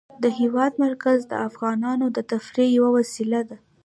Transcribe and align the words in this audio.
د 0.23 0.25
هېواد 0.39 0.73
مرکز 0.85 1.19
د 1.31 1.33
افغانانو 1.47 2.05
د 2.11 2.17
تفریح 2.31 2.69
یوه 2.77 2.89
وسیله 2.97 3.41
ده. 3.49 3.57